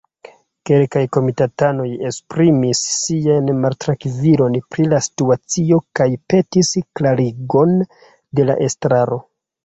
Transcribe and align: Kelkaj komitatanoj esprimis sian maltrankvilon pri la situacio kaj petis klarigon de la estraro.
Kelkaj 0.67 1.01
komitatanoj 1.15 1.89
esprimis 2.09 2.79
sian 2.93 3.51
maltrankvilon 3.65 4.57
pri 4.75 4.85
la 4.93 5.01
situacio 5.07 5.77
kaj 5.99 6.07
petis 6.33 6.71
klarigon 7.01 7.77
de 8.41 8.47
la 8.49 8.57
estraro. 8.69 9.19